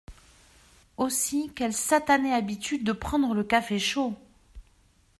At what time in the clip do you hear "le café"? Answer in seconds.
3.35-3.77